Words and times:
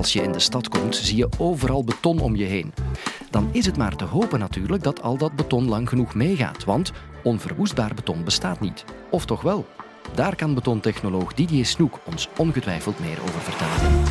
Als 0.00 0.12
je 0.12 0.22
in 0.22 0.32
de 0.32 0.40
stad 0.40 0.68
komt, 0.68 0.96
zie 0.96 1.16
je 1.16 1.28
overal 1.38 1.84
beton 1.84 2.20
om 2.20 2.36
je 2.36 2.44
heen. 2.44 2.74
Dan 3.30 3.48
is 3.52 3.66
het 3.66 3.76
maar 3.76 3.96
te 3.96 4.04
hopen 4.04 4.38
natuurlijk 4.38 4.82
dat 4.82 5.02
al 5.02 5.16
dat 5.16 5.36
beton 5.36 5.68
lang 5.68 5.88
genoeg 5.88 6.14
meegaat, 6.14 6.64
want 6.64 6.92
onverwoestbaar 7.22 7.94
beton 7.94 8.24
bestaat 8.24 8.60
niet. 8.60 8.84
Of 9.10 9.24
toch 9.24 9.42
wel? 9.42 9.66
Daar 10.14 10.36
kan 10.36 10.54
betontechnoloog 10.54 11.34
Didier 11.34 11.66
Snoek 11.66 12.00
ons 12.04 12.28
ongetwijfeld 12.36 12.98
meer 12.98 13.22
over 13.22 13.40
vertellen. 13.40 14.04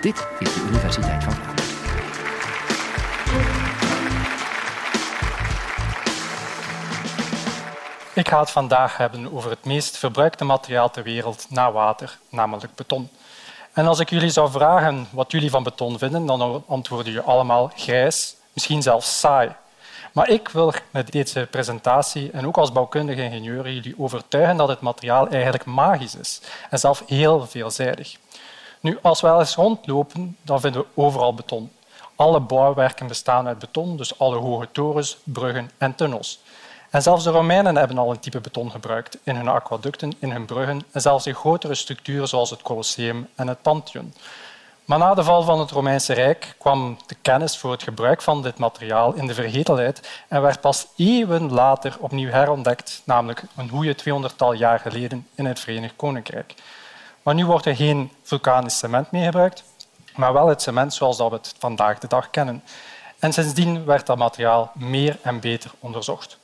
Dit 0.00 0.26
is 0.38 0.54
de 0.54 0.64
Universiteit 0.68 1.24
van 1.24 1.32
Vlaanderen. 1.32 1.64
Ik 8.14 8.28
ga 8.28 8.40
het 8.40 8.50
vandaag 8.50 8.96
hebben 8.96 9.32
over 9.32 9.50
het 9.50 9.64
meest 9.64 9.96
verbruikte 9.96 10.44
materiaal 10.44 10.90
ter 10.90 11.02
wereld 11.02 11.46
na 11.50 11.72
water, 11.72 12.18
namelijk 12.28 12.74
beton. 12.74 13.08
En 13.72 13.86
als 13.86 13.98
ik 13.98 14.10
jullie 14.10 14.30
zou 14.30 14.50
vragen 14.50 15.08
wat 15.10 15.32
jullie 15.32 15.50
van 15.50 15.62
beton 15.62 15.98
vinden, 15.98 16.26
dan 16.26 16.64
antwoorden 16.66 17.12
jullie 17.12 17.28
allemaal 17.28 17.70
grijs, 17.74 18.36
misschien 18.52 18.82
zelfs 18.82 19.18
saai. 19.18 19.52
Maar 20.12 20.28
ik 20.28 20.48
wil 20.48 20.72
met 20.90 21.12
deze 21.12 21.48
presentatie 21.50 22.30
en 22.30 22.46
ook 22.46 22.56
als 22.56 22.72
bouwkundige 22.72 23.22
ingenieur 23.22 23.72
jullie 23.72 23.94
overtuigen 23.98 24.56
dat 24.56 24.68
het 24.68 24.80
materiaal 24.80 25.28
eigenlijk 25.28 25.64
magisch 25.64 26.14
is 26.14 26.40
en 26.70 26.78
zelf 26.78 27.02
heel 27.06 27.46
veelzijdig. 27.46 28.16
Nu, 28.80 28.98
als 29.02 29.20
we 29.20 29.28
eens 29.28 29.54
rondlopen, 29.54 30.36
dan 30.42 30.60
vinden 30.60 30.80
we 30.80 30.86
overal 30.94 31.34
beton. 31.34 31.70
Alle 32.16 32.40
bouwwerken 32.40 33.06
bestaan 33.06 33.46
uit 33.46 33.58
beton, 33.58 33.96
dus 33.96 34.18
alle 34.18 34.36
hoge 34.36 34.68
torens, 34.72 35.16
bruggen 35.24 35.70
en 35.78 35.94
tunnels. 35.94 36.40
En 36.90 37.02
zelfs 37.02 37.24
de 37.24 37.30
Romeinen 37.30 37.76
hebben 37.76 37.98
al 37.98 38.10
een 38.10 38.20
type 38.20 38.40
beton 38.40 38.70
gebruikt 38.70 39.18
in 39.22 39.36
hun 39.36 39.48
aquaducten, 39.48 40.12
in 40.18 40.30
hun 40.30 40.44
bruggen 40.44 40.82
en 40.90 41.00
zelfs 41.00 41.26
in 41.26 41.34
grotere 41.34 41.74
structuren 41.74 42.28
zoals 42.28 42.50
het 42.50 42.62
Colosseum 42.62 43.28
en 43.34 43.48
het 43.48 43.62
Pantheon. 43.62 44.14
Maar 44.84 44.98
na 44.98 45.14
de 45.14 45.24
val 45.24 45.42
van 45.42 45.60
het 45.60 45.70
Romeinse 45.70 46.12
Rijk 46.12 46.54
kwam 46.58 46.98
de 47.06 47.16
kennis 47.22 47.58
voor 47.58 47.70
het 47.70 47.82
gebruik 47.82 48.22
van 48.22 48.42
dit 48.42 48.58
materiaal 48.58 49.12
in 49.12 49.26
de 49.26 49.34
vergetelheid 49.34 50.08
en 50.28 50.42
werd 50.42 50.60
pas 50.60 50.86
eeuwen 50.96 51.52
later 51.52 51.96
opnieuw 51.98 52.30
herontdekt, 52.30 53.02
namelijk 53.04 53.42
een 53.56 53.68
goede 53.68 53.96
200-tal 53.96 54.52
jaar 54.52 54.78
geleden 54.78 55.26
in 55.34 55.44
het 55.44 55.60
Verenigd 55.60 55.96
Koninkrijk. 55.96 56.54
Maar 57.22 57.34
nu 57.34 57.46
wordt 57.46 57.66
er 57.66 57.76
geen 57.76 58.10
vulkanisch 58.22 58.78
cement 58.78 59.10
meer 59.10 59.24
gebruikt, 59.24 59.64
maar 60.14 60.32
wel 60.32 60.48
het 60.48 60.62
cement 60.62 60.94
zoals 60.94 61.18
we 61.18 61.24
het 61.24 61.54
vandaag 61.58 61.98
de 61.98 62.08
dag 62.08 62.30
kennen. 62.30 62.62
En 63.18 63.32
sindsdien 63.32 63.84
werd 63.84 64.06
dat 64.06 64.18
materiaal 64.18 64.70
meer 64.74 65.18
en 65.22 65.40
beter 65.40 65.70
onderzocht. 65.80 66.38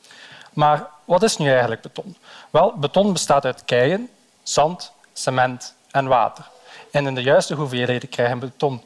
Maar 0.56 0.86
wat 1.04 1.22
is 1.22 1.36
nu 1.36 1.50
eigenlijk 1.50 1.82
beton? 1.82 2.16
Wel, 2.50 2.72
beton 2.76 3.12
bestaat 3.12 3.44
uit 3.44 3.64
keien, 3.64 4.10
zand, 4.42 4.92
cement 5.12 5.74
en 5.90 6.06
water. 6.06 6.48
En 6.90 7.06
in 7.06 7.14
de 7.14 7.22
juiste 7.22 7.54
hoeveelheden 7.54 8.08
krijgen 8.08 8.38
we 8.40 8.46
beton. 8.46 8.82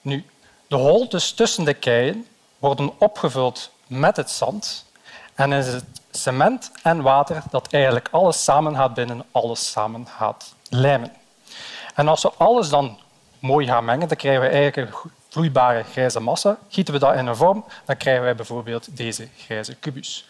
Nu, 0.00 0.26
de 0.66 0.76
holtes 0.76 1.32
tussen 1.32 1.64
de 1.64 1.74
keien 1.74 2.26
worden 2.58 2.92
opgevuld 2.98 3.70
met 3.86 4.16
het 4.16 4.30
zand 4.30 4.84
en 5.34 5.52
is 5.52 5.66
het 5.66 5.84
cement 6.10 6.70
en 6.82 7.02
water 7.02 7.42
dat 7.50 7.72
eigenlijk 7.72 8.08
alles 8.10 8.44
samen 8.44 8.76
gaat 8.76 8.94
binden, 8.94 9.24
alles 9.30 9.70
samen 9.70 10.06
gaat 10.06 10.54
lijmen. 10.68 11.12
En 11.94 12.08
als 12.08 12.22
we 12.22 12.32
alles 12.36 12.68
dan 12.68 12.98
mooi 13.38 13.66
gaan 13.66 13.84
mengen, 13.84 14.08
dan 14.08 14.16
krijgen 14.16 14.42
we 14.42 14.48
eigenlijk 14.48 14.76
een 14.76 15.10
vloeibare 15.28 15.82
grijze 15.82 16.20
massa. 16.20 16.58
Gieten 16.68 16.94
we 16.94 17.00
dat 17.00 17.14
in 17.14 17.26
een 17.26 17.36
vorm, 17.36 17.64
dan 17.84 17.96
krijgen 17.96 18.26
we 18.26 18.34
bijvoorbeeld 18.34 18.96
deze 18.96 19.28
grijze 19.36 19.74
kubus. 19.74 20.28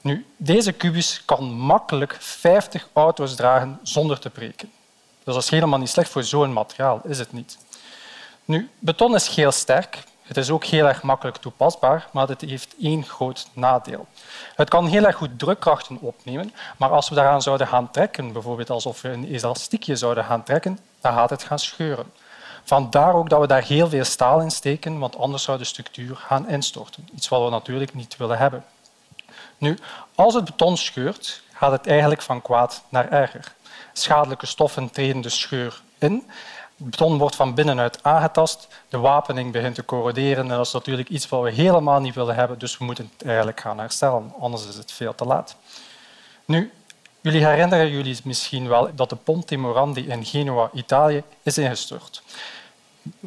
Nu, 0.00 0.26
deze 0.36 0.72
kubus 0.72 1.22
kan 1.24 1.44
makkelijk 1.52 2.16
50 2.20 2.88
auto's 2.92 3.34
dragen 3.34 3.78
zonder 3.82 4.18
te 4.18 4.30
breken. 4.30 4.70
Dus 5.24 5.34
dat 5.34 5.42
is 5.42 5.50
helemaal 5.50 5.78
niet 5.78 5.88
slecht 5.88 6.10
voor 6.10 6.24
zo'n 6.24 6.52
materiaal, 6.52 7.00
is 7.04 7.18
het 7.18 7.32
niet. 7.32 7.58
Nu, 8.44 8.70
beton 8.78 9.14
is 9.14 9.28
heel 9.28 9.52
sterk. 9.52 10.04
Het 10.22 10.36
is 10.36 10.50
ook 10.50 10.64
heel 10.64 10.86
erg 10.86 11.02
makkelijk 11.02 11.36
toepasbaar, 11.36 12.08
maar 12.12 12.28
het 12.28 12.40
heeft 12.40 12.74
één 12.80 13.04
groot 13.04 13.46
nadeel. 13.52 14.06
Het 14.54 14.68
kan 14.68 14.86
heel 14.86 15.04
erg 15.04 15.16
goed 15.16 15.38
drukkrachten 15.38 15.98
opnemen, 16.00 16.52
maar 16.76 16.90
als 16.90 17.08
we 17.08 17.14
daaraan 17.14 17.42
zouden 17.42 17.66
gaan 17.66 17.90
trekken, 17.90 18.32
bijvoorbeeld 18.32 18.70
alsof 18.70 19.02
we 19.02 19.08
een 19.08 19.34
elastiekje 19.34 19.96
zouden 19.96 20.24
gaan 20.24 20.42
trekken, 20.42 20.78
dan 21.00 21.12
gaat 21.12 21.30
het 21.30 21.42
gaan 21.42 21.58
scheuren. 21.58 22.12
Vandaar 22.64 23.14
ook 23.14 23.28
dat 23.28 23.40
we 23.40 23.46
daar 23.46 23.62
heel 23.62 23.88
veel 23.88 24.04
staal 24.04 24.40
in 24.40 24.50
steken, 24.50 24.98
want 24.98 25.18
anders 25.18 25.42
zou 25.42 25.58
de 25.58 25.64
structuur 25.64 26.16
gaan 26.16 26.48
instorten. 26.48 27.08
Iets 27.14 27.28
wat 27.28 27.44
we 27.44 27.50
natuurlijk 27.50 27.94
niet 27.94 28.16
willen 28.16 28.38
hebben. 28.38 28.64
Nu, 29.58 29.78
als 30.14 30.34
het 30.34 30.44
beton 30.44 30.76
scheurt, 30.76 31.42
gaat 31.52 31.70
het 31.70 31.86
eigenlijk 31.86 32.22
van 32.22 32.42
kwaad 32.42 32.82
naar 32.88 33.10
erger. 33.10 33.54
Schadelijke 33.92 34.46
stoffen 34.46 34.90
treden 34.90 35.20
de 35.20 35.28
scheur 35.28 35.82
in. 35.98 36.12
Het 36.76 36.90
beton 36.90 37.18
wordt 37.18 37.36
van 37.36 37.54
binnenuit 37.54 38.02
aangetast, 38.02 38.68
de 38.88 38.98
wapening 38.98 39.52
begint 39.52 39.74
te 39.74 39.84
corroderen 39.84 40.42
en 40.42 40.48
dat 40.48 40.66
is 40.66 40.72
natuurlijk 40.72 41.08
iets 41.08 41.28
wat 41.28 41.42
we 41.42 41.50
helemaal 41.50 42.00
niet 42.00 42.14
willen 42.14 42.34
hebben, 42.34 42.58
dus 42.58 42.78
we 42.78 42.84
moeten 42.84 43.10
het 43.16 43.26
eigenlijk 43.26 43.60
gaan 43.60 43.78
herstellen, 43.78 44.32
anders 44.40 44.68
is 44.68 44.76
het 44.76 44.92
veel 44.92 45.14
te 45.14 45.24
laat. 45.24 45.56
Nu, 46.44 46.72
jullie 47.20 47.46
herinneren 47.46 47.90
jullie 47.90 48.18
misschien 48.24 48.68
wel 48.68 48.94
dat 48.94 49.10
de 49.10 49.16
Ponte 49.16 49.56
Morandi 49.56 50.08
in 50.08 50.24
Genua, 50.24 50.70
Italië, 50.72 51.22
is 51.42 51.58
ingestort. 51.58 52.22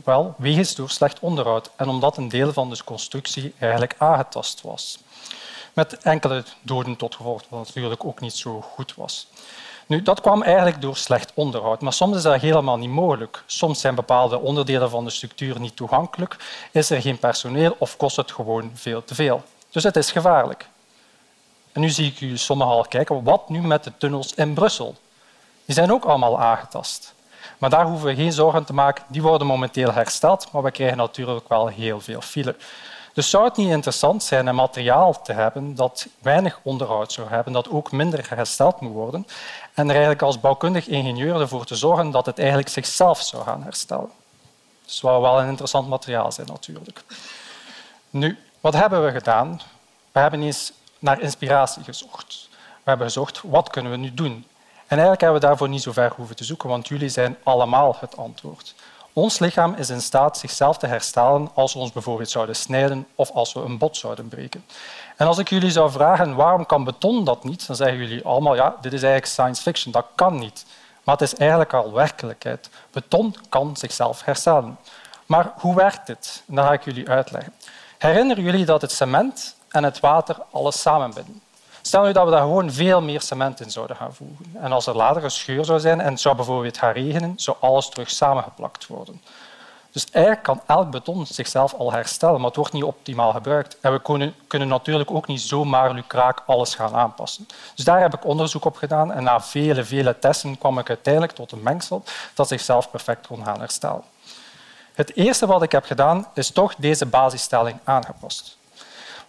Wel, 0.04 0.36
wegens 0.38 0.76
door 0.76 0.90
slecht 0.90 1.20
onderhoud 1.20 1.72
en 1.76 1.88
omdat 1.88 2.18
een 2.18 2.30
deel 2.30 2.54
van 2.54 2.70
de 2.70 2.84
constructie 2.84 3.54
eigenlijk 3.60 3.96
aangetast 3.98 4.62
was 4.62 5.00
met 5.74 5.98
enkele 5.98 6.44
doden 6.62 6.96
tot 6.96 7.16
gevolg, 7.16 7.42
wat 7.50 7.68
natuurlijk 7.68 8.06
ook 8.06 8.20
niet 8.20 8.36
zo 8.36 8.62
goed 8.62 8.96
was. 8.96 9.28
Nu, 9.86 10.02
dat 10.02 10.22
kwam 10.22 10.42
eigenlijk 10.44 10.82
door 10.82 10.98
slecht 10.98 11.32
onderhoud, 11.34 11.82
maar 11.82 11.94
soms 11.94 12.16
is 12.16 12.24
dat 12.24 12.42
helemaal 12.42 12.78
niet 12.78 12.90
mogelijk. 12.90 13.44
Soms 13.46 13.82
zijn 13.82 13.96
bepaalde 13.96 14.40
onderdelen 14.40 14.90
van 14.90 15.04
de 15.04 15.10
structuur 15.10 15.60
niet 15.60 15.76
toegankelijk, 15.76 16.36
is 16.72 16.90
er 16.90 17.02
geen 17.02 17.20
personeel 17.20 17.76
of 17.78 17.98
kost 17.98 18.16
het 18.16 18.32
gewoon 18.32 18.72
veel 18.74 19.04
te 19.04 19.16
veel. 19.16 19.44
Dus 19.70 19.84
het 19.84 19.96
is 19.96 20.12
gevaarlijk. 20.12 20.68
En 21.72 21.82
nu 21.82 21.90
zie 21.90 22.08
ik 22.08 22.18
jullie 22.18 22.38
sommigen 22.38 22.74
al 22.74 22.86
kijken, 22.86 23.24
wat 23.24 23.50
nu 23.50 23.62
met 23.62 23.84
de 23.84 23.92
tunnels 23.98 24.34
in 24.34 24.54
Brussel? 24.54 24.96
Die 25.66 25.76
zijn 25.76 25.92
ook 25.92 26.06
allemaal 26.06 26.40
aangetast. 26.40 27.14
Maar 27.58 27.70
daar 27.70 27.86
hoeven 27.86 28.08
we 28.08 28.16
geen 28.16 28.34
zorgen 28.34 28.64
te 28.64 28.74
maken. 28.74 29.04
Die 29.08 29.22
worden 29.22 29.48
momenteel 29.48 29.94
hersteld, 29.94 30.52
maar 30.52 30.64
we 30.64 30.72
krijgen 30.72 30.98
natuurlijk 30.98 31.48
wel 31.48 31.68
heel 31.68 32.02
veel 32.02 32.22
file. 32.22 32.56
Dus 33.14 33.30
zou 33.30 33.44
het 33.44 33.58
niet 33.58 33.70
interessant 33.70 34.24
zijn 34.24 34.48
een 34.48 34.56
materiaal 34.56 35.22
te 35.22 35.34
hebben 35.34 35.76
dat 35.76 36.08
weinig 36.20 36.60
onderhoud 36.62 37.12
zou 37.12 37.30
hebben, 37.30 37.54
dat 37.54 37.70
ook 37.70 37.92
minder 37.92 38.30
hersteld 38.30 38.82
moet 38.82 38.94
worden, 38.94 39.28
en 39.74 39.84
er 39.84 39.92
eigenlijk 39.92 40.22
als 40.22 40.40
bouwkundig 40.40 40.88
ingenieur 40.88 41.42
ervoor 41.42 41.66
te 41.66 41.76
zorgen 41.76 42.12
dat 42.12 42.26
het 42.26 42.40
eigenlijk 42.40 42.70
zichzelf 42.70 43.22
zou 43.22 43.44
gaan 43.44 43.64
herstellen? 43.64 44.10
Dat 44.82 44.94
zou 44.94 45.22
wel 45.22 45.40
een 45.40 45.48
interessant 45.48 45.88
materiaal 45.88 46.32
zijn, 46.32 46.48
natuurlijk. 46.48 47.04
Nu, 48.10 48.40
wat 48.60 48.74
hebben 48.74 49.06
we 49.06 49.12
gedaan? 49.12 49.62
We 50.12 50.20
hebben 50.20 50.42
eens 50.42 50.72
naar 51.00 51.22
inspiratie 51.22 51.84
gezocht. 51.84 52.50
We 52.52 52.90
hebben 52.90 53.08
gezocht, 53.08 53.42
wat 53.46 53.70
kunnen 53.70 53.92
we 53.92 53.98
nu 53.98 54.14
doen? 54.14 54.46
En 54.92 54.98
eigenlijk 54.98 55.22
hebben 55.22 55.42
we 55.42 55.48
daarvoor 55.48 55.70
niet 55.70 55.82
zo 55.82 55.92
ver 55.92 56.14
hoeven 56.16 56.36
te 56.36 56.44
zoeken, 56.44 56.70
want 56.70 56.88
jullie 56.88 57.10
zijn 57.10 57.38
allemaal 57.44 57.96
het 58.00 58.18
antwoord. 58.18 58.76
Ons 59.14 59.40
lichaam 59.40 59.74
is 59.74 59.90
in 59.90 60.02
staat 60.02 60.38
zichzelf 60.38 60.78
te 60.78 60.88
herstellen 60.88 61.50
als 61.54 61.74
we 61.74 61.80
ons 61.80 61.92
bijvoorbeeld 61.92 62.30
zouden 62.30 62.56
snijden 62.56 63.08
of 63.16 63.32
als 63.32 63.54
we 63.54 63.60
een 63.60 63.78
bot 63.78 63.98
zouden 63.98 64.28
breken. 64.28 64.66
En 65.18 65.28
als 65.28 65.38
ik 65.38 65.50
jullie 65.50 65.72
zou 65.72 65.92
vragen 65.92 66.36
waarom 66.36 66.66
kan 66.66 66.84
beton 66.84 67.26
dat 67.26 67.44
niet, 67.44 67.68
dan 67.68 67.76
zeggen 67.76 67.98
jullie 67.98 68.26
allemaal 68.26 68.56
ja, 68.56 68.76
dit 68.82 68.94
is 68.94 69.04
eigenlijk 69.04 69.32
science 69.32 69.62
fiction, 69.62 69.92
dat 69.92 70.06
kan 70.16 70.40
niet. 70.40 70.66
Maar 71.04 71.18
het 71.18 71.32
is 71.32 71.36
eigenlijk 71.36 71.74
al 71.74 71.94
werkelijkheid. 71.94 72.70
Beton 72.92 73.36
kan 73.50 73.78
zichzelf 73.78 74.24
herstellen. 74.26 74.78
Maar 75.26 75.54
hoe 75.56 75.76
werkt 75.76 76.08
dit? 76.08 76.44
dat 76.46 76.66
ga 76.66 76.74
ik 76.74 76.84
jullie 76.84 77.10
uitleggen. 77.10 77.54
Herinneren 77.98 78.44
jullie 78.44 78.66
dat 78.66 78.82
het 78.82 78.92
cement 78.92 79.56
en 79.70 79.84
het 79.84 80.00
water 80.00 80.38
alles 80.52 80.82
samenbinden? 80.82 81.42
Stel 81.82 82.04
nu 82.04 82.12
dat 82.12 82.26
we 82.26 82.32
daar 82.32 82.42
gewoon 82.42 82.72
veel 82.72 83.02
meer 83.02 83.22
cement 83.22 83.62
in 83.62 83.72
zouden 83.72 83.96
gaan 83.96 84.14
voegen. 84.14 84.46
En 84.54 84.72
als 84.72 84.88
er 84.88 84.96
later 84.96 85.24
een 85.24 85.32
scheur 85.32 85.66
zou 85.66 85.80
zijn 85.80 86.02
en 86.02 86.12
het 86.12 86.22
zou 86.22 86.36
bijvoorbeeld 86.36 86.78
gaan 86.78 86.94
regenen, 86.94 87.34
zou 87.36 87.58
alles 87.60 87.90
terug 87.90 88.10
samengeplakt 88.10 88.88
worden. 88.88 89.22
Dus 89.92 90.06
eigenlijk 90.12 90.44
kan 90.44 90.62
elk 90.68 90.92
beton 90.92 91.26
zichzelf 91.26 91.74
al 91.74 91.92
herstellen, 91.92 92.36
maar 92.36 92.48
het 92.48 92.56
wordt 92.56 92.74
niet 92.74 92.84
optimaal 92.84 93.32
gebruikt. 93.32 93.78
En 93.82 93.92
we 93.92 94.02
kunnen, 94.02 94.36
kunnen 94.48 94.68
natuurlijk 94.68 95.12
ook 95.12 95.28
niet 95.28 95.42
zomaar 95.42 95.94
lukraak 95.94 96.44
alles 96.46 96.76
gaan 96.76 96.96
aanpassen. 96.96 97.48
Dus 97.76 97.86
daar 97.86 98.02
heb 98.02 98.14
ik 98.14 98.26
onderzoek 98.26 98.66
op 98.66 98.76
gedaan 98.76 99.12
en 99.12 99.24
na 99.24 99.42
vele, 99.42 99.84
vele 99.84 100.20
testen 100.20 100.58
kwam 100.58 100.80
ik 100.80 100.90
uiteindelijk 100.90 101.34
tot 101.34 101.52
een 101.52 101.64
mengsel 101.64 102.04
dat 102.34 102.48
zichzelf 102.48 102.92
perfect 102.92 103.28
kon 103.28 103.44
gaan 103.44 103.60
herstellen. 103.60 104.04
Het 104.94 105.16
eerste 105.16 105.46
wat 105.46 105.64
ik 105.64 105.72
heb 105.72 105.86
gedaan 105.86 106.28
is 106.34 106.52
toch 106.52 106.76
deze 106.76 107.06
basisstelling 107.06 107.80
aangepast. 107.84 108.58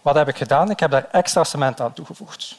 Wat 0.03 0.15
heb 0.15 0.27
ik 0.27 0.37
gedaan? 0.37 0.69
Ik 0.69 0.79
heb 0.79 0.91
daar 0.91 1.07
extra 1.11 1.43
cement 1.43 1.81
aan 1.81 1.93
toegevoegd. 1.93 2.55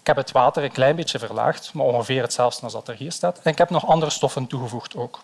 Ik 0.00 0.06
heb 0.06 0.16
het 0.16 0.32
water 0.32 0.64
een 0.64 0.72
klein 0.72 0.96
beetje 0.96 1.18
verlaagd, 1.18 1.72
maar 1.72 1.86
ongeveer 1.86 2.22
hetzelfde 2.22 2.62
als 2.62 2.72
dat 2.72 2.88
er 2.88 2.94
hier 2.94 3.12
staat. 3.12 3.40
En 3.42 3.50
ik 3.50 3.58
heb 3.58 3.70
nog 3.70 3.86
andere 3.86 4.10
stoffen 4.10 4.46
toegevoegd 4.46 4.96
ook. 4.96 5.20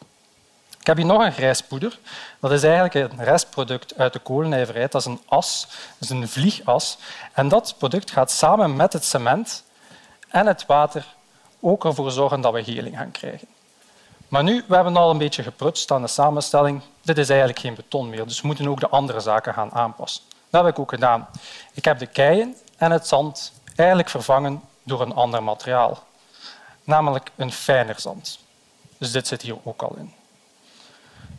Ik 0.80 0.86
heb 0.86 0.96
hier 0.96 1.06
nog 1.06 1.24
een 1.24 1.32
grijspoeder. 1.32 1.98
Dat 2.40 2.52
is 2.52 2.62
eigenlijk 2.62 2.94
een 2.94 3.24
restproduct 3.24 3.96
uit 3.96 4.12
de 4.12 4.18
kolennijverheid. 4.18 4.92
Dat 4.92 5.00
is 5.00 5.06
een 5.06 5.20
as, 5.26 5.66
dat 5.98 6.08
is 6.08 6.10
een 6.10 6.28
vliegas. 6.28 6.98
En 7.32 7.48
dat 7.48 7.74
product 7.78 8.10
gaat 8.10 8.30
samen 8.30 8.76
met 8.76 8.92
het 8.92 9.04
cement 9.04 9.64
en 10.28 10.46
het 10.46 10.66
water 10.66 11.14
ook 11.60 11.84
ervoor 11.84 12.10
zorgen 12.10 12.40
dat 12.40 12.52
we 12.52 12.62
heling 12.62 12.96
gaan 12.96 13.10
krijgen. 13.10 13.48
Maar 14.28 14.42
nu, 14.42 14.64
we 14.66 14.74
hebben 14.74 14.96
al 14.96 15.10
een 15.10 15.18
beetje 15.18 15.42
geprutst 15.42 15.90
aan 15.90 16.02
de 16.02 16.08
samenstelling. 16.08 16.82
Dit 17.02 17.18
is 17.18 17.28
eigenlijk 17.28 17.58
geen 17.58 17.74
beton 17.74 18.10
meer, 18.10 18.26
dus 18.26 18.40
we 18.40 18.46
moeten 18.46 18.68
ook 18.68 18.80
de 18.80 18.88
andere 18.88 19.20
zaken 19.20 19.54
gaan 19.54 19.72
aanpassen. 19.72 20.22
Dat 20.50 20.64
heb 20.64 20.72
ik 20.72 20.78
ook 20.78 20.90
gedaan. 20.90 21.28
Ik 21.72 21.84
heb 21.84 21.98
de 21.98 22.06
keien 22.06 22.56
en 22.76 22.90
het 22.90 23.06
zand 23.06 23.52
eigenlijk 23.76 24.08
vervangen 24.08 24.62
door 24.82 25.00
een 25.00 25.14
ander 25.14 25.42
materiaal, 25.42 26.02
namelijk 26.84 27.30
een 27.36 27.52
fijner 27.52 28.00
zand. 28.00 28.38
Dus 28.98 29.12
dit 29.12 29.26
zit 29.26 29.42
hier 29.42 29.56
ook 29.64 29.82
al 29.82 29.94
in. 29.98 30.12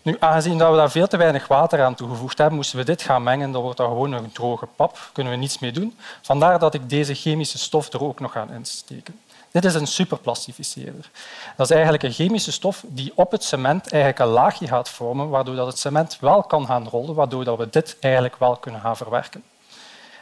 Nu, 0.02 0.18
aangezien 0.20 0.58
dat 0.58 0.72
we 0.72 0.78
daar 0.78 0.92
veel 0.92 1.08
te 1.08 1.18
weinig 1.18 1.48
water 1.48 1.84
aan 1.84 1.96
toegevoegd 1.96 2.38
hebben, 2.38 2.56
moesten 2.56 2.78
we 2.78 2.86
dit 2.86 3.02
gaan 3.02 3.24
mengen. 3.24 3.52
Dan 3.52 3.62
wordt 3.62 3.78
dat 3.78 3.88
gewoon 3.88 4.12
een 4.12 4.32
droge 4.32 4.66
pap. 4.66 5.10
Kunnen 5.14 5.34
we 5.34 5.40
niets 5.40 5.60
mee 5.60 5.72
doen. 5.72 5.98
Vandaar 6.22 6.60
dat 6.60 6.74
ik 6.74 6.90
deze 6.90 7.14
chemische 7.14 7.58
stof 7.58 7.94
er 7.94 8.04
ook 8.04 8.20
nog 8.20 8.32
ga 8.32 8.48
insteken. 8.54 9.20
Dit 9.58 9.66
is 9.66 9.74
een 9.74 9.88
superplastificeerder. 9.88 11.10
Dat 11.56 11.70
is 11.70 11.76
eigenlijk 11.76 12.04
een 12.04 12.12
chemische 12.12 12.52
stof 12.52 12.84
die 12.88 13.12
op 13.16 13.32
het 13.32 13.44
cement 13.44 13.92
eigenlijk 13.92 14.22
een 14.22 14.28
laagje 14.28 14.68
gaat 14.68 14.90
vormen, 14.90 15.30
waardoor 15.30 15.56
dat 15.56 15.68
het 15.68 15.80
cement 15.80 16.18
wel 16.20 16.44
kan 16.44 16.66
gaan 16.66 16.88
rollen, 16.88 17.16
waardoor 17.16 17.44
dat 17.44 17.58
we 17.58 17.70
dit 17.70 17.98
eigenlijk 18.00 18.36
wel 18.36 18.56
kunnen 18.56 18.82
gaan 18.82 18.98
verwerken. 18.98 19.44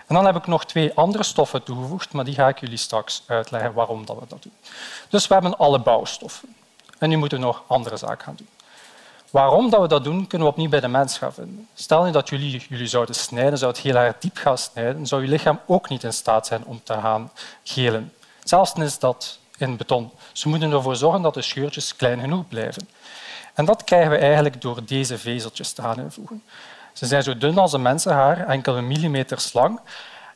En 0.07 0.15
dan 0.15 0.25
heb 0.25 0.35
ik 0.35 0.47
nog 0.47 0.65
twee 0.65 0.93
andere 0.93 1.23
stoffen 1.23 1.63
toegevoegd, 1.63 2.13
maar 2.13 2.25
die 2.25 2.33
ga 2.33 2.47
ik 2.47 2.59
jullie 2.59 2.77
straks 2.77 3.23
uitleggen 3.27 3.73
waarom 3.73 4.05
dat 4.05 4.19
we 4.19 4.25
dat 4.27 4.43
doen. 4.43 4.53
Dus 5.09 5.27
we 5.27 5.33
hebben 5.33 5.57
alle 5.57 5.79
bouwstoffen. 5.79 6.55
En 6.97 7.09
nu 7.09 7.17
moeten 7.17 7.39
we 7.39 7.45
nog 7.45 7.63
andere 7.67 7.97
zaken 7.97 8.25
gaan 8.25 8.35
doen. 8.35 8.49
Waarom 9.29 9.69
dat 9.69 9.81
we 9.81 9.87
dat 9.87 10.03
doen, 10.03 10.27
kunnen 10.27 10.47
we 10.47 10.53
opnieuw 10.53 10.69
bij 10.69 10.79
de 10.79 10.87
mens 10.87 11.17
gaan 11.17 11.33
vinden. 11.33 11.67
Stel 11.73 12.03
nu 12.03 12.11
dat 12.11 12.29
jullie, 12.29 12.65
jullie 12.69 12.87
zouden 12.87 13.15
snijden, 13.15 13.57
zou 13.57 13.71
het 13.71 13.81
heel 13.81 13.95
erg 13.95 14.15
diep 14.19 14.37
gaan 14.37 14.57
snijden, 14.57 15.07
zou 15.07 15.21
je 15.21 15.27
lichaam 15.27 15.59
ook 15.65 15.89
niet 15.89 16.03
in 16.03 16.13
staat 16.13 16.47
zijn 16.47 16.65
om 16.65 16.81
te 16.83 16.93
gaan 16.93 17.31
gelen. 17.63 18.13
Zelfs 18.45 18.73
is 18.73 18.99
dat 18.99 19.39
in 19.57 19.77
beton. 19.77 20.11
Ze 20.31 20.49
moeten 20.49 20.71
ervoor 20.71 20.95
zorgen 20.95 21.21
dat 21.21 21.33
de 21.33 21.41
scheurtjes 21.41 21.95
klein 21.95 22.19
genoeg 22.19 22.47
blijven. 22.47 22.89
En 23.53 23.65
dat 23.65 23.83
krijgen 23.83 24.11
we 24.11 24.17
eigenlijk 24.17 24.61
door 24.61 24.85
deze 24.85 25.17
vezeltjes 25.17 25.71
te 25.71 25.81
gaan. 25.81 26.11
Ze 26.93 27.05
zijn 27.05 27.23
zo 27.23 27.37
dun 27.37 27.57
als 27.57 27.73
een 27.73 27.81
mensenhaar, 27.81 28.47
enkele 28.47 28.81
millimeters 28.81 29.53
lang, 29.53 29.79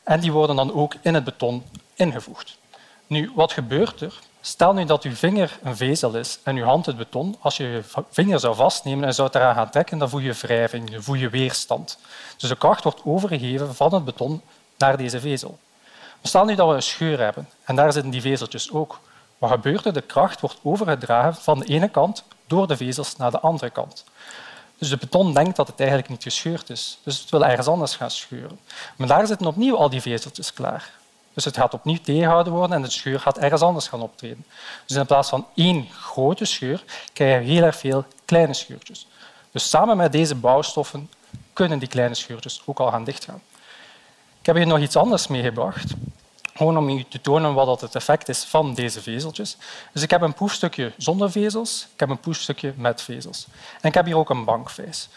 en 0.02 0.20
die 0.20 0.32
worden 0.32 0.56
dan 0.56 0.72
ook 0.72 0.94
in 1.02 1.14
het 1.14 1.24
beton 1.24 1.64
ingevoegd. 1.94 2.58
Nu, 3.06 3.32
wat 3.34 3.52
gebeurt 3.52 4.00
er? 4.00 4.18
Stel 4.40 4.72
nu 4.72 4.84
dat 4.84 5.04
uw 5.04 5.14
vinger 5.14 5.58
een 5.62 5.76
vezel 5.76 6.14
is 6.14 6.38
en 6.42 6.56
uw 6.56 6.64
hand 6.64 6.86
het 6.86 6.96
beton. 6.96 7.36
Als 7.40 7.56
je 7.56 7.64
je 7.64 7.82
vinger 8.10 8.40
zou 8.40 8.54
vastnemen 8.54 9.04
en 9.04 9.14
zou 9.14 9.26
het 9.26 9.36
eraan 9.36 9.54
gaan 9.54 9.70
trekken, 9.70 9.98
dan 9.98 10.08
voel 10.08 10.20
je 10.20 10.32
wrijving, 10.32 10.90
dan 10.90 11.02
voel 11.02 11.14
je 11.14 11.28
weerstand. 11.28 11.98
Dus 12.36 12.48
de 12.48 12.56
kracht 12.56 12.82
wordt 12.82 13.00
overgegeven 13.04 13.74
van 13.74 13.94
het 13.94 14.04
beton 14.04 14.42
naar 14.78 14.96
deze 14.96 15.20
vezel. 15.20 15.58
Stel 16.22 16.44
nu 16.44 16.54
dat 16.54 16.68
we 16.68 16.74
een 16.74 16.82
scheur 16.82 17.18
hebben 17.18 17.48
en 17.64 17.76
daar 17.76 17.92
zitten 17.92 18.10
die 18.10 18.20
vezeltjes 18.20 18.72
ook. 18.72 19.00
Wat 19.38 19.50
gebeurt 19.50 19.84
er? 19.84 19.92
De 19.92 20.00
kracht 20.00 20.40
wordt 20.40 20.58
overgedragen 20.62 21.42
van 21.42 21.58
de 21.58 21.64
ene 21.64 21.88
kant 21.88 22.24
door 22.46 22.66
de 22.66 22.76
vezels 22.76 23.16
naar 23.16 23.30
de 23.30 23.40
andere 23.40 23.70
kant. 23.70 24.04
Dus 24.78 24.88
de 24.88 24.96
beton 24.96 25.34
denkt 25.34 25.56
dat 25.56 25.66
het 25.66 25.78
eigenlijk 25.80 26.08
niet 26.08 26.22
gescheurd 26.22 26.70
is. 26.70 26.98
Dus 27.04 27.20
het 27.20 27.30
wil 27.30 27.44
ergens 27.44 27.66
anders 27.66 27.96
gaan 27.96 28.10
scheuren. 28.10 28.58
Maar 28.96 29.08
daar 29.08 29.26
zitten 29.26 29.46
opnieuw 29.46 29.76
al 29.76 29.90
die 29.90 30.00
vezeltjes 30.00 30.52
klaar. 30.52 30.90
Dus 31.34 31.44
het 31.44 31.56
gaat 31.56 31.74
opnieuw 31.74 31.98
tegengehouden 32.02 32.52
worden 32.52 32.76
en 32.76 32.82
de 32.82 32.90
scheur 32.90 33.20
gaat 33.20 33.38
ergens 33.38 33.62
anders 33.62 33.88
gaan 33.88 34.00
optreden. 34.00 34.44
Dus 34.86 34.96
in 34.96 35.06
plaats 35.06 35.28
van 35.28 35.46
één 35.54 35.88
grote 35.90 36.44
scheur 36.44 36.84
krijg 37.12 37.46
je 37.46 37.52
heel 37.52 37.62
erg 37.62 37.76
veel 37.76 38.04
kleine 38.24 38.54
scheurtjes. 38.54 39.06
Dus 39.50 39.68
samen 39.68 39.96
met 39.96 40.12
deze 40.12 40.34
bouwstoffen 40.34 41.10
kunnen 41.52 41.78
die 41.78 41.88
kleine 41.88 42.14
scheurtjes 42.14 42.62
ook 42.64 42.80
al 42.80 42.90
gaan 42.90 43.04
dichtgaan. 43.04 43.42
Ik 44.40 44.46
heb 44.46 44.56
hier 44.56 44.66
nog 44.66 44.78
iets 44.78 44.96
anders 44.96 45.26
meegebracht, 45.26 45.92
gewoon 46.54 46.78
om 46.78 46.88
u 46.88 47.04
te 47.08 47.20
tonen 47.20 47.54
wat 47.54 47.80
het 47.80 47.94
effect 47.94 48.28
is 48.28 48.44
van 48.44 48.74
deze 48.74 49.02
vezeltjes. 49.02 49.56
Dus 49.92 50.02
ik 50.02 50.10
heb 50.10 50.20
een 50.20 50.34
proefstukje 50.34 50.92
zonder 50.96 51.30
vezels, 51.30 51.88
ik 51.94 52.00
heb 52.00 52.08
een 52.08 52.20
proefstukje 52.20 52.72
met 52.76 53.02
vezels. 53.02 53.46
En 53.80 53.88
ik 53.88 53.94
heb 53.94 54.04
hier 54.04 54.16
ook 54.16 54.30
een 54.30 54.44
bankvijs. 54.44 55.08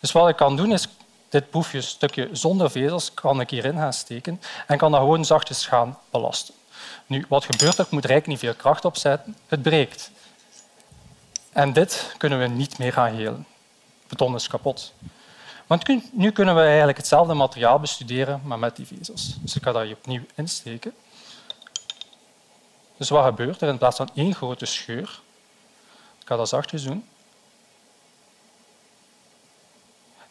Dus 0.00 0.12
wat 0.12 0.28
ik 0.28 0.36
kan 0.36 0.56
doen 0.56 0.72
is 0.72 0.88
dit 1.28 1.50
proefje 1.50 1.80
stukje 1.80 2.28
zonder 2.32 2.70
vezels 2.70 3.14
kan 3.14 3.40
ik 3.40 3.50
hierin 3.50 3.76
gaan 3.76 3.92
steken 3.92 4.40
en 4.66 4.78
kan 4.78 4.90
dat 4.90 5.00
gewoon 5.00 5.24
zachtjes 5.24 5.66
gaan 5.66 5.98
belasten. 6.10 6.54
Nu, 7.06 7.24
wat 7.28 7.44
gebeurt 7.44 7.78
er? 7.78 7.84
Ik 7.84 7.90
moet 7.90 8.10
er 8.10 8.22
niet 8.24 8.38
veel 8.38 8.54
kracht 8.54 8.84
op 8.84 8.96
zetten. 8.96 9.36
Het 9.46 9.62
breekt. 9.62 10.10
En 11.52 11.72
dit 11.72 12.14
kunnen 12.18 12.38
we 12.38 12.46
niet 12.46 12.78
meer 12.78 12.92
gaan 12.92 13.14
helen. 13.14 13.46
Beton 14.08 14.34
is 14.34 14.48
kapot. 14.48 14.92
Want 15.68 16.12
nu 16.12 16.30
kunnen 16.30 16.54
we 16.54 16.60
eigenlijk 16.60 16.98
hetzelfde 16.98 17.34
materiaal 17.34 17.78
bestuderen, 17.78 18.40
maar 18.44 18.58
met 18.58 18.76
die 18.76 18.86
vezels. 18.86 19.36
Dus 19.40 19.56
ik 19.56 19.62
ga 19.62 19.72
dat 19.72 19.82
hier 19.82 19.96
opnieuw 19.96 20.22
insteken. 20.34 20.94
Dus 22.96 23.08
wat 23.08 23.24
gebeurt 23.24 23.60
er 23.60 23.68
in 23.68 23.78
plaats 23.78 23.96
van 23.96 24.10
één 24.14 24.34
grote 24.34 24.66
scheur? 24.66 25.20
Ik 26.20 26.26
ga 26.26 26.36
dat 26.36 26.48
zachtjes 26.48 26.82
doen. 26.82 27.04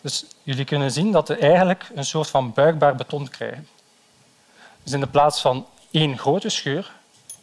Dus 0.01 0.25
jullie 0.43 0.65
kunnen 0.65 0.91
zien 0.91 1.11
dat 1.11 1.27
we 1.27 1.37
eigenlijk 1.37 1.89
een 1.95 2.05
soort 2.05 2.29
van 2.29 2.53
buigbaar 2.53 2.95
beton 2.95 3.29
krijgen. 3.29 3.67
Dus 4.83 4.93
in 4.93 4.99
de 4.99 5.07
plaats 5.07 5.41
van 5.41 5.67
één 5.91 6.17
grote 6.17 6.49
scheur 6.49 6.91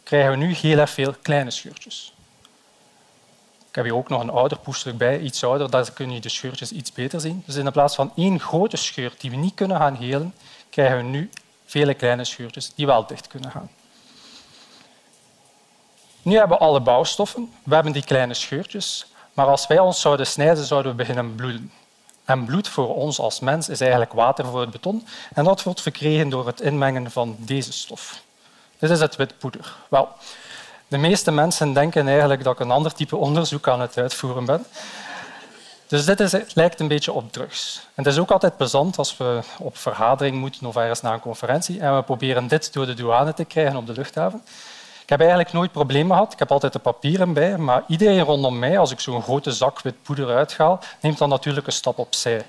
krijgen 0.03 0.31
we 0.31 0.37
nu 0.37 0.53
heel 0.53 0.77
erg 0.77 0.89
veel 0.89 1.13
kleine 1.21 1.51
scheurtjes. 1.51 2.14
Ik 3.75 3.81
heb 3.81 3.89
hier 3.89 3.99
ook 3.99 4.09
nog 4.09 4.21
een 4.21 4.29
ouder 4.29 4.57
poester 4.57 4.95
bij, 4.95 5.19
iets 5.19 5.43
ouder, 5.43 5.69
daar 5.69 5.91
kun 5.91 6.11
je 6.11 6.19
de 6.19 6.29
scheurtjes 6.29 6.71
iets 6.71 6.91
beter 6.91 7.19
zien. 7.19 7.43
Dus 7.45 7.55
in 7.55 7.71
plaats 7.71 7.95
van 7.95 8.11
één 8.15 8.39
grote 8.39 8.77
scheur 8.77 9.13
die 9.17 9.29
we 9.29 9.35
niet 9.35 9.53
kunnen 9.53 9.77
gaan 9.77 9.95
helen, 9.95 10.33
krijgen 10.69 10.97
we 10.97 11.03
nu 11.03 11.29
vele 11.65 11.93
kleine 11.93 12.25
scheurtjes 12.25 12.71
die 12.75 12.85
wel 12.85 13.05
dicht 13.05 13.27
kunnen 13.27 13.51
gaan. 13.51 13.69
Nu 16.21 16.37
hebben 16.37 16.57
we 16.57 16.63
alle 16.63 16.79
bouwstoffen, 16.81 17.51
we 17.63 17.73
hebben 17.73 17.93
die 17.93 18.03
kleine 18.03 18.33
scheurtjes, 18.33 19.05
maar 19.33 19.45
als 19.45 19.67
wij 19.67 19.79
ons 19.79 20.01
zouden 20.01 20.27
snijden, 20.27 20.65
zouden 20.65 20.91
we 20.91 20.97
beginnen 20.97 21.35
bloeden. 21.35 21.71
En 22.25 22.45
bloed 22.45 22.67
voor 22.67 22.95
ons 22.95 23.19
als 23.19 23.39
mens 23.39 23.69
is 23.69 23.81
eigenlijk 23.81 24.13
water 24.13 24.45
voor 24.45 24.61
het 24.61 24.71
beton. 24.71 25.07
En 25.33 25.43
dat 25.43 25.63
wordt 25.63 25.81
verkregen 25.81 26.29
door 26.29 26.47
het 26.47 26.61
inmengen 26.61 27.11
van 27.11 27.35
deze 27.39 27.71
stof. 27.71 28.21
Dit 28.79 28.89
is 28.89 28.99
het 28.99 29.15
wit 29.15 29.37
poeder. 29.37 29.75
Wel, 29.89 30.09
de 30.87 30.97
meeste 30.97 31.31
mensen 31.31 31.73
denken 31.73 32.07
eigenlijk 32.07 32.43
dat 32.43 32.53
ik 32.53 32.59
een 32.59 32.71
ander 32.71 32.93
type 32.93 33.15
onderzoek 33.15 33.67
aan 33.67 33.81
het 33.81 33.97
uitvoeren 33.97 34.45
ben. 34.45 34.65
Dus 35.87 36.05
dit 36.05 36.53
lijkt 36.53 36.79
een 36.79 36.87
beetje 36.87 37.11
op 37.11 37.31
drugs. 37.31 37.87
En 37.95 38.03
het 38.03 38.13
is 38.13 38.19
ook 38.19 38.31
altijd 38.31 38.57
plezant 38.57 38.97
als 38.97 39.17
we 39.17 39.39
op 39.59 39.77
vergadering 39.77 40.37
moeten 40.37 40.65
of 40.65 40.75
ergens 40.75 41.01
naar 41.01 41.13
een 41.13 41.19
conferentie 41.19 41.79
en 41.79 41.95
we 41.95 42.03
proberen 42.03 42.47
dit 42.47 42.73
door 42.73 42.85
de 42.85 42.93
douane 42.93 43.33
te 43.33 43.45
krijgen 43.45 43.75
op 43.75 43.85
de 43.85 43.93
luchthaven. 43.93 44.43
Ik 45.01 45.09
heb 45.09 45.19
eigenlijk 45.19 45.53
nooit 45.53 45.71
problemen 45.71 46.15
gehad. 46.15 46.33
Ik 46.33 46.39
heb 46.39 46.51
altijd 46.51 46.73
de 46.73 46.79
papieren 46.79 47.33
bij, 47.33 47.57
maar 47.57 47.83
iedereen 47.87 48.21
rondom 48.21 48.59
mij, 48.59 48.79
als 48.79 48.91
ik 48.91 48.99
zo'n 48.99 49.21
grote 49.21 49.51
zak 49.51 49.81
wit 49.81 50.03
poeder 50.03 50.35
uithaal, 50.35 50.79
neemt 51.01 51.17
dan 51.17 51.29
natuurlijk 51.29 51.67
een 51.67 51.73
stap 51.73 51.97
opzij. 51.97 52.45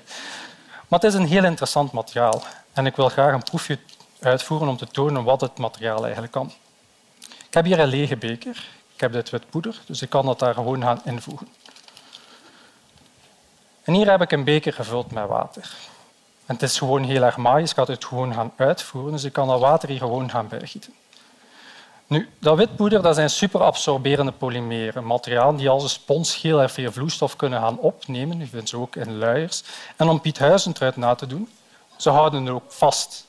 Maar 0.87 0.99
het 0.99 1.03
is 1.03 1.13
een 1.13 1.27
heel 1.27 1.43
interessant 1.43 1.91
materiaal 1.91 2.43
en 2.73 2.85
ik 2.85 2.95
wil 2.95 3.09
graag 3.09 3.33
een 3.33 3.43
proefje 3.43 3.79
uitvoeren 4.19 4.67
om 4.67 4.77
te 4.77 4.87
tonen 4.87 5.23
wat 5.23 5.41
het 5.41 5.57
materiaal 5.57 6.03
eigenlijk 6.03 6.31
kan. 6.31 6.51
Ik 7.47 7.53
heb 7.53 7.65
hier 7.65 7.79
een 7.79 7.87
lege 7.87 8.17
beker. 8.17 8.65
Ik 8.93 8.99
heb 9.03 9.11
dit 9.11 9.29
wit 9.29 9.49
poeder, 9.49 9.81
dus 9.85 10.01
ik 10.01 10.09
kan 10.09 10.25
dat 10.25 10.39
daar 10.39 10.53
gewoon 10.53 10.81
gaan 10.81 11.01
invoegen. 11.03 11.47
En 13.83 13.93
hier 13.93 14.09
heb 14.09 14.21
ik 14.21 14.31
een 14.31 14.43
beker 14.43 14.73
gevuld 14.73 15.11
met 15.11 15.27
water. 15.27 15.75
En 16.45 16.53
het 16.53 16.63
is 16.63 16.77
gewoon 16.77 17.03
heel 17.03 17.23
erg 17.23 17.37
magisch. 17.37 17.69
Ik 17.69 17.75
ga 17.75 17.85
het 17.85 18.05
gewoon 18.05 18.33
gaan 18.33 18.53
uitvoeren, 18.57 19.11
dus 19.11 19.23
ik 19.23 19.33
kan 19.33 19.47
dat 19.47 19.59
water 19.59 19.89
hier 19.89 19.97
gewoon 19.97 20.29
gaan 20.29 20.47
bijgieten. 20.47 20.93
Nu, 22.07 22.29
dat 22.39 22.57
witpoeder 22.57 23.01
dat 23.01 23.15
zijn 23.15 23.29
superabsorberende 23.29 24.31
polymeren, 24.31 25.05
materialen 25.05 25.55
die 25.55 25.69
als 25.69 25.83
een 25.83 25.89
spons 25.89 26.41
heel 26.41 26.61
erg 26.61 26.71
veel 26.71 26.91
vloeistof 26.91 27.35
kunnen 27.35 27.61
gaan 27.61 27.79
opnemen. 27.79 28.41
U 28.41 28.47
vindt 28.47 28.69
ze 28.69 28.77
ook 28.77 28.95
in 28.95 29.17
luiers. 29.17 29.63
En 29.95 30.09
om 30.09 30.21
Piet 30.21 30.39
Huizentruid 30.39 30.95
na 30.95 31.15
te 31.15 31.27
doen, 31.27 31.49
ze 31.95 32.09
houden 32.09 32.45
het 32.45 32.53
ook 32.53 32.71
vast. 32.71 33.27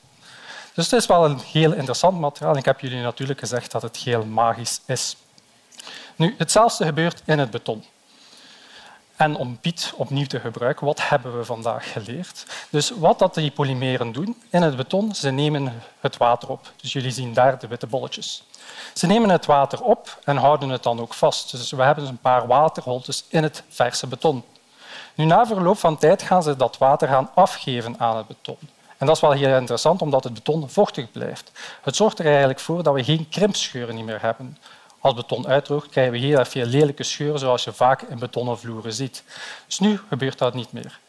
Dus 0.79 0.91
het 0.91 0.99
is 0.99 1.07
wel 1.07 1.25
een 1.25 1.39
heel 1.39 1.73
interessant 1.73 2.19
materiaal. 2.19 2.57
Ik 2.57 2.65
heb 2.65 2.79
jullie 2.79 3.01
natuurlijk 3.01 3.39
gezegd 3.39 3.71
dat 3.71 3.81
het 3.81 3.97
heel 3.97 4.25
magisch 4.25 4.81
is. 4.85 5.17
Nu, 6.15 6.35
hetzelfde 6.37 6.85
gebeurt 6.85 7.21
in 7.25 7.39
het 7.39 7.51
beton. 7.51 7.85
En 9.15 9.35
om 9.35 9.57
Piet 9.57 9.93
opnieuw 9.95 10.25
te 10.25 10.39
gebruiken, 10.39 10.85
wat 10.85 11.09
hebben 11.09 11.37
we 11.37 11.45
vandaag 11.45 11.91
geleerd? 11.91 12.45
Dus 12.69 12.89
wat 12.89 13.19
dat 13.19 13.33
die 13.33 13.51
polymeren 13.51 14.11
doen 14.11 14.41
in 14.49 14.61
het 14.61 14.75
beton, 14.75 15.15
ze 15.15 15.29
nemen 15.29 15.81
het 15.99 16.17
water 16.17 16.49
op. 16.49 16.71
Dus 16.81 16.93
jullie 16.93 17.11
zien 17.11 17.33
daar 17.33 17.59
de 17.59 17.67
witte 17.67 17.87
bolletjes. 17.87 18.43
Ze 18.93 19.07
nemen 19.07 19.29
het 19.29 19.45
water 19.45 19.81
op 19.81 20.19
en 20.23 20.37
houden 20.37 20.69
het 20.69 20.83
dan 20.83 20.99
ook 20.99 21.13
vast. 21.13 21.51
Dus 21.51 21.71
we 21.71 21.83
hebben 21.83 22.07
een 22.07 22.17
paar 22.17 22.47
waterholtes 22.47 23.25
in 23.27 23.43
het 23.43 23.63
verse 23.69 24.07
beton. 24.07 24.43
Nu, 25.15 25.25
na 25.25 25.45
verloop 25.45 25.77
van 25.77 25.97
tijd 25.97 26.21
gaan 26.21 26.43
ze 26.43 26.55
dat 26.55 26.77
water 26.77 27.07
gaan 27.07 27.29
afgeven 27.33 27.95
aan 27.99 28.17
het 28.17 28.27
beton. 28.27 28.57
En 28.99 29.05
dat 29.05 29.15
is 29.15 29.21
wel 29.21 29.31
heel 29.31 29.57
interessant, 29.57 30.01
omdat 30.01 30.23
het 30.23 30.33
beton 30.33 30.69
vochtig 30.69 31.11
blijft. 31.11 31.51
Het 31.81 31.95
zorgt 31.95 32.19
er 32.19 32.25
eigenlijk 32.25 32.59
voor 32.59 32.83
dat 32.83 32.93
we 32.93 33.03
geen 33.03 33.29
krimpscheuren 33.29 34.05
meer 34.05 34.21
hebben. 34.21 34.57
Als 34.99 35.13
beton 35.13 35.47
uitdroogt, 35.47 35.89
krijgen 35.89 36.13
we 36.13 36.19
heel 36.19 36.45
veel 36.45 36.65
lelijke 36.65 37.03
scheuren, 37.03 37.39
zoals 37.39 37.63
je 37.63 37.73
vaak 37.73 38.01
in 38.01 38.19
betonnen 38.19 38.59
vloeren 38.59 38.93
ziet. 38.93 39.23
Dus 39.65 39.79
nu 39.79 39.99
gebeurt 40.09 40.37
dat 40.37 40.53
niet 40.53 40.71
meer. 40.71 40.99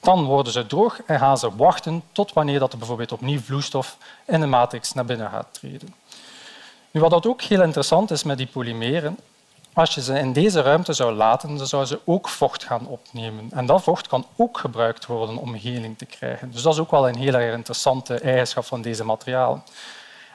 Dan 0.00 0.24
worden 0.24 0.52
ze 0.52 0.66
droog 0.66 1.02
en 1.06 1.18
gaan 1.18 1.38
ze 1.38 1.56
wachten 1.56 2.02
tot 2.12 2.32
wanneer 2.32 2.58
dat 2.58 2.72
er 2.72 2.78
bijvoorbeeld 2.78 3.12
opnieuw 3.12 3.40
vloeistof 3.40 3.96
in 4.26 4.40
de 4.40 4.46
matrix 4.46 4.92
naar 4.92 5.04
binnen 5.04 5.30
gaat 5.30 5.48
treden. 5.50 5.94
Nu, 6.90 7.00
wat 7.00 7.26
ook 7.26 7.42
heel 7.42 7.62
interessant 7.62 8.10
is 8.10 8.22
met 8.22 8.38
die 8.38 8.46
polymeren, 8.46 9.18
als 9.80 9.94
je 9.94 10.02
ze 10.02 10.18
in 10.18 10.32
deze 10.32 10.62
ruimte 10.62 10.92
zou 10.92 11.12
laten, 11.12 11.56
dan 11.56 11.66
zou 11.66 11.84
ze 11.84 12.00
ook 12.04 12.28
vocht 12.28 12.64
gaan 12.64 12.86
opnemen. 12.86 13.48
En 13.52 13.66
dat 13.66 13.82
vocht 13.82 14.06
kan 14.06 14.26
ook 14.36 14.58
gebruikt 14.58 15.06
worden 15.06 15.36
om 15.36 15.54
heling 15.54 15.98
te 15.98 16.04
krijgen. 16.04 16.50
Dus 16.50 16.62
dat 16.62 16.72
is 16.72 16.78
ook 16.78 16.90
wel 16.90 17.08
een 17.08 17.16
heel 17.16 17.34
erg 17.34 17.54
interessante 17.54 18.14
eigenschap 18.14 18.64
van 18.64 18.82
deze 18.82 19.04
materialen. 19.04 19.62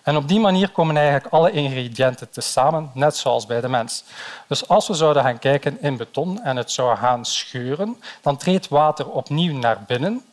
En 0.04 0.18
op 0.18 0.28
die 0.28 0.40
manier 0.40 0.70
komen 0.70 0.98
eigenlijk 0.98 1.28
alle 1.34 1.52
ingrediënten 1.52 2.30
tezamen, 2.30 2.92
net 2.94 3.16
zoals 3.18 3.46
bij 3.46 3.62
de 3.62 3.68
mens. 3.68 4.04
Dus 4.48 4.68
als 4.68 4.88
we 4.88 4.94
zouden 4.94 5.24
gaan 5.24 5.40
kijken 5.40 5.82
in 5.82 5.98
beton 5.98 6.44
en 6.44 6.56
het 6.56 6.72
zou 6.72 6.98
gaan 6.98 7.26
scheuren, 7.26 7.98
dan 8.22 8.38
treedt 8.38 8.68
water 8.68 9.10
opnieuw 9.10 9.58
naar 9.58 9.84
binnen. 9.88 10.26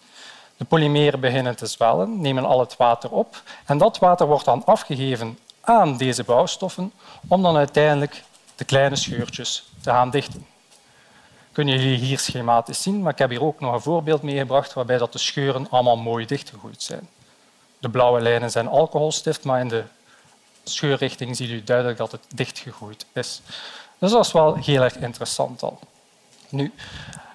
De 0.56 0.64
polymeren 0.64 1.20
beginnen 1.20 1.56
te 1.56 1.66
zwellen, 1.66 2.20
nemen 2.20 2.44
al 2.44 2.60
het 2.60 2.76
water 2.76 3.10
op 3.10 3.42
en 3.66 3.78
dat 3.78 3.98
water 3.98 4.26
wordt 4.26 4.44
dan 4.44 4.64
afgegeven 4.64 5.38
aan 5.60 5.96
deze 5.96 6.24
bouwstoffen 6.24 6.92
om 7.28 7.42
dan 7.42 7.56
uiteindelijk 7.56 8.22
de 8.62 8.68
kleine 8.68 8.96
scheurtjes 8.96 9.64
te 9.80 9.90
gaan 9.90 10.10
dichten. 10.10 10.46
Kunnen 11.52 11.78
jullie 11.78 11.98
hier 11.98 12.18
schematisch 12.18 12.82
zien, 12.82 13.02
maar 13.02 13.12
ik 13.12 13.18
heb 13.18 13.30
hier 13.30 13.42
ook 13.42 13.60
nog 13.60 13.72
een 13.72 13.80
voorbeeld 13.80 14.22
meegebracht 14.22 14.72
waarbij 14.72 14.98
dat 14.98 15.12
de 15.12 15.18
scheuren 15.18 15.66
allemaal 15.70 15.96
mooi 15.96 16.26
dichtgegroeid 16.26 16.82
zijn. 16.82 17.08
De 17.78 17.88
blauwe 17.88 18.20
lijnen 18.20 18.50
zijn 18.50 18.68
alcoholstift, 18.68 19.44
maar 19.44 19.60
in 19.60 19.68
de 19.68 19.84
scheurrichting 20.64 21.36
ziet 21.36 21.50
u 21.50 21.64
duidelijk 21.64 21.98
dat 21.98 22.12
het 22.12 22.20
dichtgegroeid 22.34 23.06
is. 23.12 23.40
Dus 23.98 24.10
dat 24.10 24.26
is 24.26 24.32
wel 24.32 24.54
heel 24.54 24.82
erg 24.82 24.96
interessant 24.96 25.62
al. 25.62 25.78
Nu, 26.48 26.72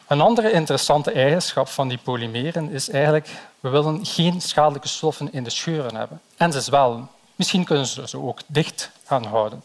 een 0.07 0.21
andere 0.21 0.51
interessante 0.51 1.11
eigenschap 1.11 1.67
van 1.67 1.87
die 1.87 1.99
polymeren 2.03 2.69
is 2.69 2.89
eigenlijk, 2.89 3.29
we 3.59 3.69
willen 3.69 4.05
geen 4.05 4.41
schadelijke 4.41 4.87
stoffen 4.87 5.33
in 5.33 5.43
de 5.43 5.49
scheuren 5.49 5.95
hebben. 5.95 6.21
En 6.37 6.51
ze 6.51 6.61
zwellen. 6.61 7.09
Misschien 7.35 7.63
kunnen 7.63 7.85
ze 7.85 8.07
ze 8.07 8.17
ook 8.17 8.39
dicht 8.47 8.91
gaan 9.05 9.25
houden. 9.25 9.63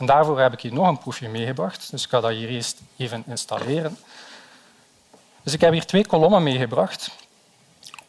En 0.00 0.06
daarvoor 0.06 0.40
heb 0.40 0.52
ik 0.52 0.60
hier 0.60 0.72
nog 0.72 0.88
een 0.88 0.98
proefje 0.98 1.28
meegebracht. 1.28 1.90
Dus 1.90 2.04
ik 2.04 2.10
ga 2.10 2.20
dat 2.20 2.30
hier 2.30 2.48
eerst 2.48 2.80
even 2.96 3.24
installeren. 3.26 3.98
Dus 5.42 5.52
ik 5.52 5.60
heb 5.60 5.72
hier 5.72 5.86
twee 5.86 6.06
kolommen 6.06 6.42
meegebracht. 6.42 7.10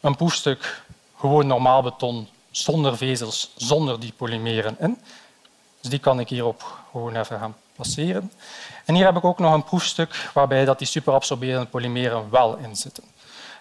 Een 0.00 0.16
proefstuk 0.16 0.82
gewoon 1.16 1.46
normaal 1.46 1.82
beton 1.82 2.28
zonder 2.50 2.96
vezels, 2.96 3.52
zonder 3.56 4.00
die 4.00 4.12
polymeren 4.12 4.76
in. 4.78 4.98
Dus 5.80 5.90
die 5.90 5.98
kan 5.98 6.20
ik 6.20 6.28
hierop 6.28 6.78
gewoon 6.90 7.16
even 7.16 7.38
gaan 7.38 7.56
passeren. 7.76 8.32
En 8.84 8.94
hier 8.94 9.04
heb 9.04 9.16
ik 9.16 9.24
ook 9.24 9.38
nog 9.38 9.54
een 9.54 9.64
proefstuk 9.64 10.30
waarbij 10.34 10.64
dat 10.64 10.78
die 10.78 10.86
superabsorberende 10.86 11.66
polymeren 11.66 12.30
wel 12.30 12.56
in 12.56 12.76
zitten. 12.76 13.04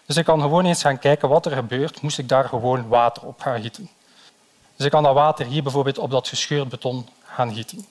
Dus 0.05 0.17
ik 0.17 0.25
kan 0.25 0.41
gewoon 0.41 0.65
eens 0.65 0.81
gaan 0.81 0.99
kijken 0.99 1.29
wat 1.29 1.45
er 1.45 1.51
gebeurt, 1.51 2.01
moest 2.01 2.17
ik 2.17 2.29
daar 2.29 2.49
gewoon 2.49 2.87
water 2.87 3.23
op 3.25 3.41
gaan 3.41 3.61
gieten. 3.61 3.89
Dus 4.75 4.85
ik 4.85 4.91
kan 4.91 5.03
dat 5.03 5.13
water 5.13 5.45
hier 5.45 5.63
bijvoorbeeld 5.63 5.97
op 5.97 6.11
dat 6.11 6.27
gescheurd 6.27 6.69
beton 6.69 7.07
gaan 7.25 7.53
gieten. 7.53 7.85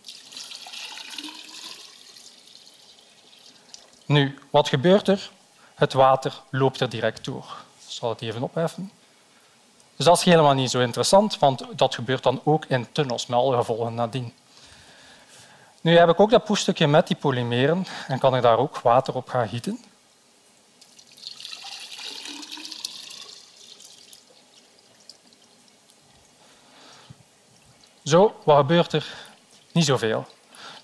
Nu, 4.11 4.39
wat 4.51 4.69
gebeurt 4.69 5.09
er? 5.09 5.31
Het 5.75 5.93
water 5.93 6.41
loopt 6.49 6.81
er 6.81 6.89
direct 6.89 7.25
door. 7.25 7.45
Ik 7.87 7.93
zal 7.93 8.09
het 8.09 8.21
even 8.21 8.43
opheffen. 8.43 8.91
Dus 9.97 10.07
dat 10.07 10.17
is 10.17 10.25
helemaal 10.25 10.55
niet 10.55 10.71
zo 10.71 10.81
interessant, 10.81 11.39
want 11.39 11.65
dat 11.77 11.95
gebeurt 11.95 12.23
dan 12.23 12.41
ook 12.45 12.65
in 12.65 12.93
tunnels 12.93 13.27
met 13.27 13.39
alle 13.39 13.57
gevolgen 13.57 13.95
nadien. 13.95 14.33
Nu 15.81 15.97
heb 15.97 16.09
ik 16.09 16.21
ook 16.21 16.31
dat 16.31 16.45
proefstukje 16.45 16.87
met 16.87 17.07
die 17.07 17.17
polymeren 17.17 17.87
en 18.09 18.19
kan 18.19 18.37
ik 18.37 18.43
daar 18.43 18.59
ook 18.59 18.81
water 18.81 19.15
op 19.15 19.29
gaan 19.29 19.49
gieten. 19.49 19.85
Zo, 28.05 28.35
wat 28.45 28.57
gebeurt 28.57 28.93
er? 28.93 29.07
Niet 29.73 29.85
zoveel. 29.85 30.27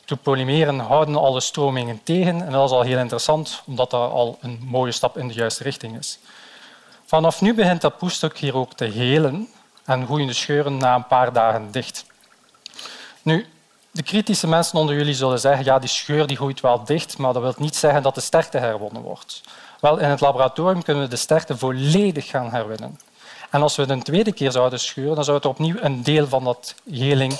De 0.07 0.17
polymeren 0.17 0.79
houden 0.79 1.17
alle 1.17 1.41
stromingen 1.41 2.01
tegen 2.03 2.47
en 2.47 2.53
dat 2.53 2.65
is 2.65 2.77
al 2.77 2.83
heel 2.83 2.99
interessant, 2.99 3.63
omdat 3.67 3.91
dat 3.91 4.11
al 4.11 4.39
een 4.41 4.61
mooie 4.65 4.93
stap 4.93 5.19
in 5.19 5.29
de 5.29 5.35
juiste 5.35 5.63
richting 5.63 5.99
is. 5.99 6.19
Vanaf 7.05 7.41
nu 7.41 7.55
begint 7.55 7.81
dat 7.81 7.99
poestuk 7.99 8.39
hier 8.39 8.57
ook 8.57 8.73
te 8.73 8.85
helen 8.85 9.49
en 9.85 10.05
groeien 10.05 10.27
de 10.27 10.33
scheuren 10.33 10.77
na 10.77 10.95
een 10.95 11.07
paar 11.07 11.33
dagen 11.33 11.71
dicht. 11.71 12.05
Nu, 13.23 13.47
de 13.91 14.03
kritische 14.03 14.49
mensen 14.49 14.79
onder 14.79 14.95
jullie 14.95 15.15
zullen 15.15 15.41
zeggen 15.41 15.65
ja, 15.65 15.79
die 15.79 15.89
scheur 15.89 16.27
die 16.27 16.37
groeit 16.37 16.61
wel 16.61 16.85
dicht, 16.85 17.19
maar 17.19 17.33
dat 17.33 17.43
wil 17.43 17.55
niet 17.57 17.77
zeggen 17.77 18.03
dat 18.03 18.15
de 18.15 18.21
sterkte 18.21 18.59
herwonnen 18.59 19.03
wordt. 19.03 19.41
Wel, 19.81 19.99
in 19.99 20.09
het 20.09 20.21
laboratorium 20.21 20.83
kunnen 20.83 21.03
we 21.03 21.09
de 21.09 21.17
sterkte 21.17 21.57
volledig 21.57 22.27
gaan 22.27 22.51
herwinnen. 22.51 23.01
En 23.51 23.63
als 23.63 23.77
we 23.77 23.83
het 23.83 23.91
een 23.91 24.03
tweede 24.03 24.33
keer 24.33 24.53
zouden 24.53 24.81
scheuren, 24.81 25.15
dan 25.15 25.25
zou 25.25 25.37
het 25.37 25.47
opnieuw 25.47 25.77
een 25.81 26.03
deel 26.03 26.27
van 26.27 26.45
dat 26.45 26.75
heling 26.91 27.39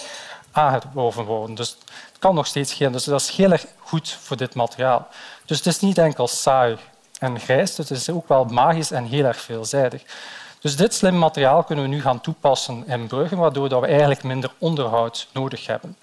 aangeworven 0.57 1.25
worden. 1.25 1.57
Dus 1.57 1.77
het 2.09 2.19
kan 2.19 2.35
nog 2.35 2.47
steeds 2.47 2.73
geen. 2.73 2.93
Dus 2.93 3.05
dat 3.05 3.21
is 3.21 3.31
heel 3.31 3.53
erg 3.53 3.67
goed 3.79 4.11
voor 4.11 4.37
dit 4.37 4.55
materiaal. 4.55 5.09
Dus 5.45 5.57
het 5.57 5.67
is 5.67 5.81
niet 5.81 5.99
enkel 5.99 6.29
saai 6.29 6.77
en 7.19 7.41
grijs, 7.41 7.77
het 7.77 7.91
is 7.91 8.11
ook 8.11 8.29
wel 8.29 8.45
magisch 8.45 8.91
en 8.91 9.05
heel 9.05 9.25
erg 9.25 9.41
veelzijdig. 9.41 10.03
Dus 10.61 10.77
dit 10.77 10.95
slim 10.95 11.19
materiaal 11.19 11.63
kunnen 11.63 11.85
we 11.85 11.91
nu 11.91 12.01
gaan 12.01 12.21
toepassen 12.21 12.85
in 12.87 13.07
bruggen, 13.07 13.39
waardoor 13.39 13.81
we 13.81 13.87
eigenlijk 13.87 14.23
minder 14.23 14.51
onderhoud 14.59 15.29
nodig 15.33 15.67
hebben. 15.67 15.97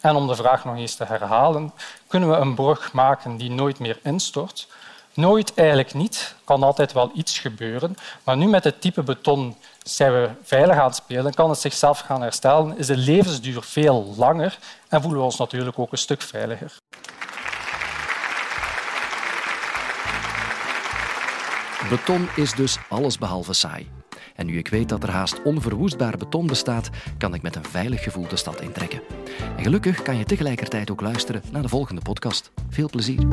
En 0.00 0.16
om 0.16 0.26
de 0.26 0.34
vraag 0.34 0.64
nog 0.64 0.76
eens 0.76 0.94
te 0.94 1.04
herhalen, 1.04 1.72
kunnen 2.06 2.30
we 2.30 2.36
een 2.36 2.54
brug 2.54 2.92
maken 2.92 3.36
die 3.36 3.50
nooit 3.50 3.78
meer 3.78 3.98
instort? 4.02 4.68
Nooit 5.14 5.54
eigenlijk 5.54 5.94
niet. 5.94 6.34
Kan 6.44 6.62
altijd 6.62 6.92
wel 6.92 7.10
iets 7.14 7.38
gebeuren. 7.38 7.96
Maar 8.24 8.36
nu 8.36 8.46
met 8.46 8.64
het 8.64 8.80
type 8.80 9.02
beton 9.02 9.56
zijn 9.88 10.12
we 10.12 10.28
veilig 10.42 10.76
aan 10.76 10.86
het 10.86 10.94
spelen, 10.94 11.34
kan 11.34 11.50
het 11.50 11.58
zichzelf 11.58 11.98
gaan 11.98 12.22
herstellen, 12.22 12.78
is 12.78 12.86
de 12.86 12.96
levensduur 12.96 13.62
veel 13.62 14.14
langer 14.16 14.58
en 14.88 15.00
voelen 15.00 15.20
we 15.20 15.24
ons 15.24 15.36
natuurlijk 15.36 15.78
ook 15.78 15.92
een 15.92 15.98
stuk 15.98 16.22
veiliger. 16.22 16.72
Beton 21.88 22.28
is 22.36 22.52
dus 22.52 22.78
allesbehalve 22.88 23.52
saai. 23.52 23.90
En 24.34 24.46
nu 24.46 24.58
ik 24.58 24.68
weet 24.68 24.88
dat 24.88 25.02
er 25.02 25.10
haast 25.10 25.42
onverwoestbaar 25.42 26.16
beton 26.16 26.46
bestaat, 26.46 26.90
kan 27.18 27.34
ik 27.34 27.42
met 27.42 27.56
een 27.56 27.64
veilig 27.64 28.02
gevoel 28.02 28.28
de 28.28 28.36
stad 28.36 28.60
intrekken. 28.60 29.00
En 29.56 29.62
gelukkig 29.62 30.02
kan 30.02 30.16
je 30.16 30.24
tegelijkertijd 30.24 30.90
ook 30.90 31.00
luisteren 31.00 31.42
naar 31.52 31.62
de 31.62 31.68
volgende 31.68 32.00
podcast. 32.00 32.50
Veel 32.70 32.88
plezier. 32.88 33.26